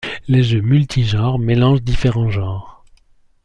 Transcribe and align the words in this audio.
Les 0.27 0.41
jeux 0.41 0.61
multigenres 0.61 1.37
mélangent 1.37 1.83
différents 1.83 2.31
genres. 2.31 2.83